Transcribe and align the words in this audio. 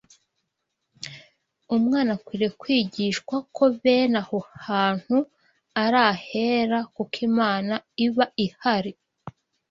umwana 1.75 2.11
akwiriye 2.17 2.51
kwigishwa 2.61 3.35
ko 3.55 3.63
bene 3.81 4.17
aho 4.23 4.37
hantu 4.67 5.17
ari 5.83 5.99
ahera 6.13 6.77
kuko 6.93 7.15
Imana 7.29 7.73
iba 8.05 8.25
ihari 8.45 8.91